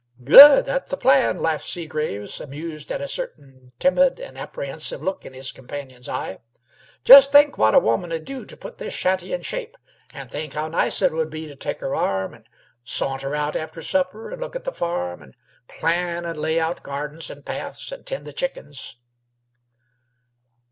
"Good! 0.23 0.65
That's 0.65 0.89
the 0.89 0.97
plan," 0.97 1.37
laughed 1.43 1.63
Seagraves, 1.63 2.41
amused 2.41 2.91
at 2.91 3.01
a 3.01 3.07
certain 3.07 3.71
timid 3.77 4.19
and 4.19 4.35
apprehensive 4.35 5.03
look 5.03 5.27
in 5.27 5.33
his 5.35 5.51
companion's 5.51 6.09
eye. 6.09 6.39
"Just 7.03 7.31
think 7.31 7.55
what 7.55 7.75
a 7.75 7.79
woman 7.79 8.09
would 8.09 8.25
do 8.25 8.43
to 8.43 8.57
put 8.57 8.79
this 8.79 8.95
shanty 8.95 9.31
in 9.31 9.43
shape; 9.43 9.77
and 10.11 10.31
think 10.31 10.53
how 10.53 10.67
nice 10.69 11.03
it 11.03 11.11
would 11.11 11.29
be 11.29 11.45
to 11.45 11.55
take 11.55 11.81
her 11.81 11.93
arm 11.93 12.33
and 12.33 12.49
saunter 12.83 13.35
out 13.35 13.55
after 13.55 13.83
supper, 13.83 14.31
and 14.31 14.41
look 14.41 14.55
at 14.55 14.63
the 14.63 14.71
farm, 14.71 15.21
and 15.21 15.35
plan, 15.67 16.25
and 16.25 16.39
lay 16.39 16.59
out 16.59 16.81
gardens 16.81 17.29
and 17.29 17.45
paths, 17.45 17.91
and 17.91 18.07
tend 18.07 18.25
the 18.25 18.33
chickens!" 18.33 18.97